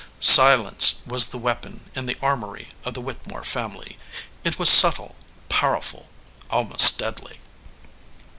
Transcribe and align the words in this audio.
Silence 0.33 0.95
was 1.05 1.27
the 1.27 1.37
weapon 1.37 1.91
in 1.93 2.07
the 2.07 2.17
armory 2.23 2.69
of 2.83 2.95
the 2.95 3.01
Whittemore 3.01 3.43
family. 3.43 3.99
It 4.43 4.57
was 4.57 4.67
subtle, 4.67 5.15
powerful, 5.47 6.09
almost 6.49 6.97
deadly. 6.97 7.37